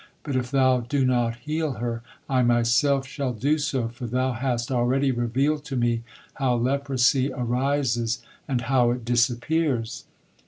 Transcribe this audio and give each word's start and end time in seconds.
But 0.23 0.35
if 0.35 0.49
Thou 0.49 0.79
do 0.79 1.05
not 1.05 1.35
heal 1.35 1.73
her, 1.73 2.01
I 2.27 2.41
myself 2.41 3.05
shall 3.05 3.33
do 3.33 3.59
so, 3.59 3.87
for 3.87 4.07
Thou 4.07 4.31
hast 4.33 4.71
already 4.71 5.11
revealed 5.11 5.63
to 5.65 5.75
me, 5.75 6.01
how 6.33 6.55
leprosy 6.55 7.31
arises 7.31 8.23
and 8.47 8.61
how 8.61 8.89
it 8.89 9.05
disappears." 9.05 10.05